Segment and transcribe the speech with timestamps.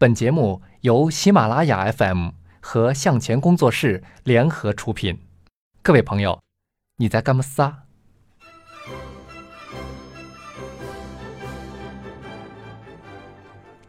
[0.00, 2.28] 本节目由喜马拉雅 FM
[2.60, 5.18] 和向前工作室联合出品。
[5.82, 6.38] 各位朋友，
[6.98, 7.78] 你在干么撒？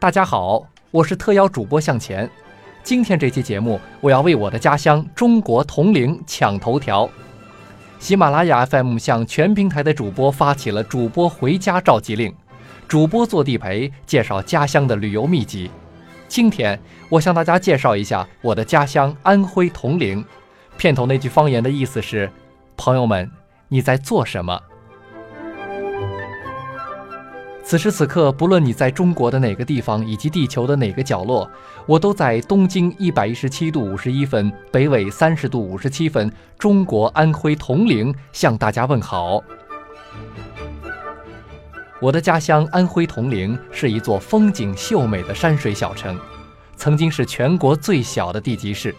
[0.00, 2.28] 大家好，我是特邀主播向前。
[2.82, 7.08] 今天这期节目，我要为我的家乡中国铜陵抢头条。
[8.00, 12.34] 喜马拉雅 FM 向全平台的主播发起了主播回家召集令，
[12.88, 15.70] 主播做地陪，介绍家乡的旅游秘籍。
[16.30, 20.24] 今天我向大家介绍一下我的家乡安徽铜陵。
[20.78, 22.30] 片头那句方言的意思是：
[22.76, 23.28] 朋友们，
[23.66, 24.62] 你在做什么？
[27.64, 31.50] 此时此刻，不论你在中国的哪个地方，以及地球的哪个角落，
[31.84, 39.42] 我都在东经一百一十七度五十一分，北纬三十度五十七分，中国安徽铜陵向大家问好。
[42.00, 46.18] 我的家乡安徽铜陵是一座风景秀美的山水小城，
[46.74, 48.94] 曾经是全国最小的地级市。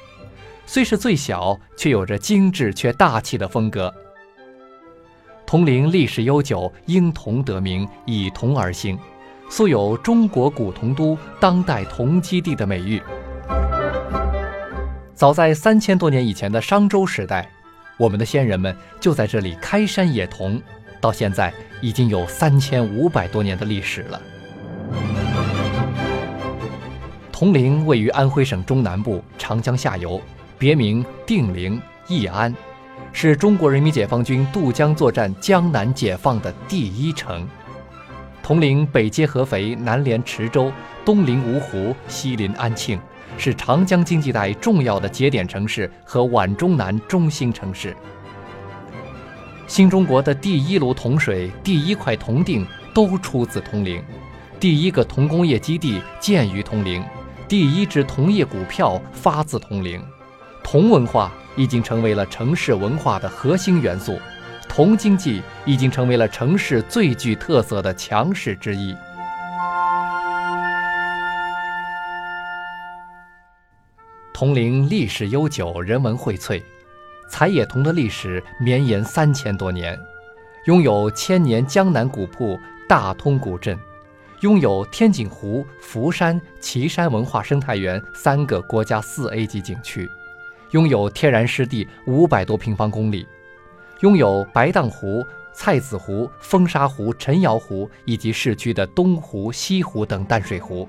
[0.67, 3.91] 虽是最小，却有着精致却大气的风格。
[5.47, 8.97] 铜陵历史悠久，因铜得名，以铜而兴，
[9.49, 13.01] 素有“中国古铜都”“当代铜基地”的美誉。
[15.15, 17.49] 早在三千多年以前的商周时代，
[17.97, 20.61] 我们的先人们就在这里开山冶铜。
[21.01, 24.21] 到现在已经有三千五百多年的历史了。
[27.31, 30.21] 铜陵位于安徽省中南部长江下游，
[30.59, 32.55] 别名定陵、义安，
[33.11, 37.49] 是中国人民解放军渡江作战江南解放的第一城。
[38.43, 40.71] 铜陵北接合肥，南连池州，
[41.03, 42.99] 东临芜湖，西临安庆，
[43.37, 47.95] 是长江经济带重要的节点城市和皖中南中心城市。
[49.71, 54.03] 新中国的第一炉铜水、第一块铜锭都出自铜陵，
[54.59, 57.01] 第一个铜工业基地建于铜陵，
[57.47, 60.03] 第一支铜业股票发自铜陵。
[60.61, 64.19] 铜文化已经成为了城市文化的核心元素，
[64.67, 68.93] 铜经济已经成为了城市最具特色的强势之一。
[74.33, 76.61] 铜陵历史悠久，人文荟萃。
[77.31, 79.97] 采野桐的历史绵延三千多年，
[80.65, 82.59] 拥有千年江南古铺
[82.89, 83.79] 大通古镇，
[84.41, 90.09] 拥有天井湖、福山、岐山文化生态园三个国家四 A 级景区，
[90.71, 93.25] 拥有天然湿地五百多平方公里，
[94.01, 100.85] 拥有白荡湖、菜子湖、风沙湖、陈窑湖以及市区的东湖、西湖等淡水湖。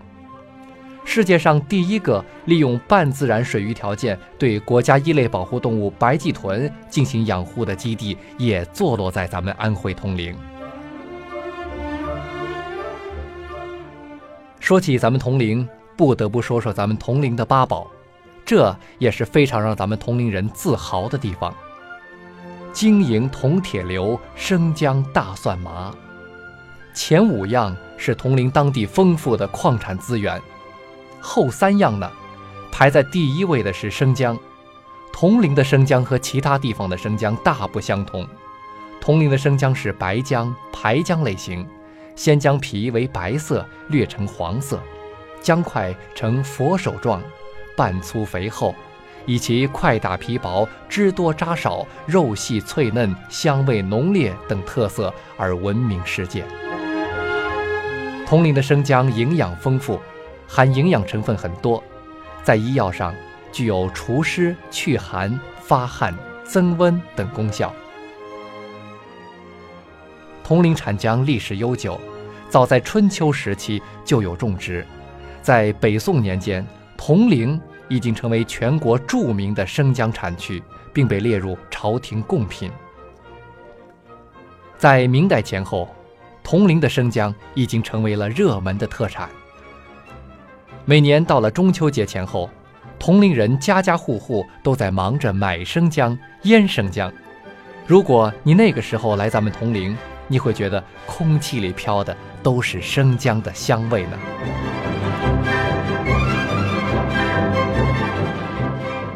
[1.05, 10.35] 世界上第一个利用半自然水域条件对国家一类保护动物白鳍豚进行养护的基地，也坐落在咱们安徽铜陵。
[14.61, 17.91] 说起咱们铜陵，不得不说说咱们铜陵的八宝，
[18.45, 21.53] 这也是非常让咱们铜陵人自豪的地方：
[22.73, 25.93] 金银铜铁硫、生姜大蒜麻。
[26.95, 30.41] 前五样是铜陵当地丰富的矿产资源。
[31.23, 32.11] 后三样呢，
[32.71, 34.37] 排在第一位的是生姜。
[35.13, 38.27] 铜陵的生姜和其他地方的生姜大不相同。
[39.01, 41.67] 铜陵的生姜是白姜、排姜类型，
[42.17, 44.81] 鲜姜皮为白色，略呈黄色，
[45.41, 47.23] 姜块呈佛手状，
[47.77, 48.75] 半粗肥厚，
[49.27, 56.45] 以其块大皮薄、汁多渣少、肉细脆嫩、香味浓烈等特色而闻名世界。
[58.27, 60.01] 铜陵的生姜营养丰富。
[60.55, 61.83] 含营养成分很多，
[62.43, 63.15] 在医药上
[63.51, 66.15] 具有除湿、祛寒、发汗、
[66.45, 67.73] 增温等功效。
[70.45, 71.99] 铜陵产姜历史悠久，
[72.51, 74.87] 早在春秋时期就有种植。
[75.41, 76.67] 在北宋年间，
[76.99, 77.59] 铜陵
[77.89, 82.71] 已经成为全国著名的生姜产区，并被列入朝廷贡品。
[84.77, 85.89] 在明代前后，
[86.43, 89.31] 铜陵的生姜已经成为了热门的特产。
[90.85, 92.51] 每年到了中秋节前后，
[92.99, 97.13] 铜陵人家家户户都在忙着买生姜、腌生姜。
[97.87, 99.97] 如果你那个时候来咱们铜陵，
[100.27, 104.19] 你会觉得空气里飘的都是生姜的香味呢。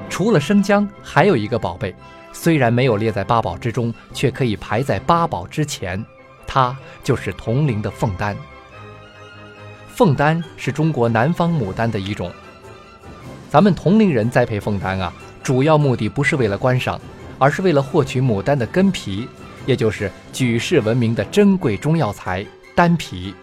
[0.08, 1.92] 除了生姜，还有一个宝贝，
[2.32, 6.04] 虽然没有列在八宝之中，却可以排在八宝之前，
[6.46, 8.36] 它就是铜陵的凤丹。
[9.96, 12.30] 凤丹是中国南方牡丹的一种。
[13.48, 15.10] 咱们铜陵人栽培凤丹啊，
[15.42, 17.00] 主要目的不是为了观赏，
[17.38, 19.26] 而是为了获取牡丹的根皮，
[19.64, 22.44] 也就是举世闻名的珍贵中药材
[22.74, 23.34] 丹皮。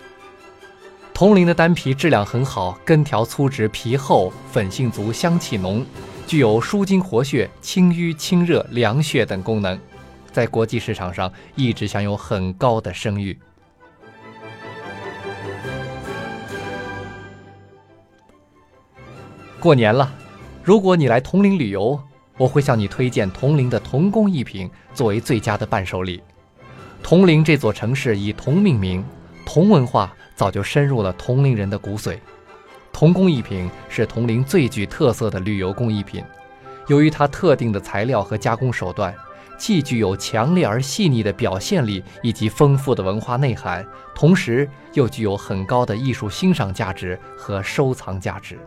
[1.12, 5.84] 铜陵的丹皮质量很好，根条粗直，皮厚，粉性足，香气浓，
[6.28, 9.76] 具有舒筋活血、清淤清热、凉血等功能，
[10.32, 13.36] 在国际市场上一直享有很高的声誉。
[19.64, 20.12] 过年了，
[20.62, 21.98] 如果你来铜陵旅游，
[22.38, 26.22] 我会向你推荐铜陵的铜工艺品作为最佳的伴手礼。
[27.02, 29.02] 铜陵这座城市以铜命名，
[29.46, 32.18] 铜文化早就深入了铜陵人的骨髓。
[32.92, 36.22] 铜工艺品是铜陵最具特色的旅游工艺品，
[36.88, 39.16] 由于它特定的材料和加工手段，
[39.58, 48.60] 既具有强烈而细腻的表现力以及丰富的文化内涵，同时又具有很高的艺术欣赏价值和收藏价值。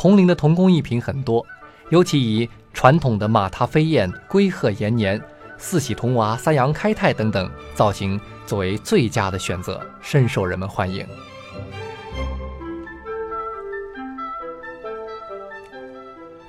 [0.00, 1.44] 铜陵的铜工艺品很多，
[1.90, 5.20] 尤其以传统的马踏飞燕、龟鹤延年、
[5.58, 11.06] 四喜铜娃、三阳开泰等等造型作为最佳的选择，深受人们欢迎。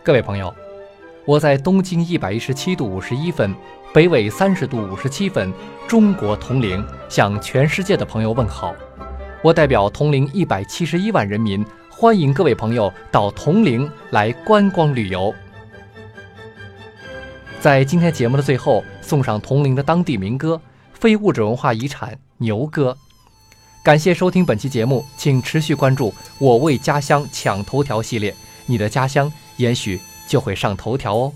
[0.01, 0.55] 各位朋友，
[1.25, 3.53] 我在东经一百一十七度五十一分，
[3.93, 5.51] 北纬三十度五十七分，
[5.89, 8.73] 中国铜陵向全世界的朋友问好。
[9.43, 11.65] 我代表铜陵一百七十一万人民。
[12.01, 15.31] 欢迎各位朋友到铜陵来观光旅游。
[17.59, 20.59] 在今天节目的最后，送上铜陵的当地民歌
[20.99, 22.97] 《非物质文化遗产牛歌》。
[23.83, 26.09] 感谢收听本期节目，请持续关注
[26.39, 28.33] 《我为家乡抢头条》系列，
[28.65, 31.31] 你的家乡也许就会上头条哦。